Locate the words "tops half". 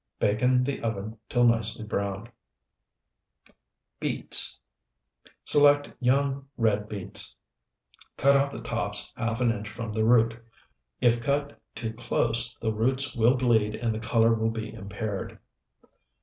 8.63-9.41